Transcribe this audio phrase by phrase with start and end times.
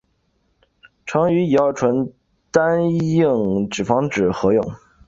[1.05, 2.11] 常与乙二醇
[2.49, 4.73] 单硬脂酸酯合用。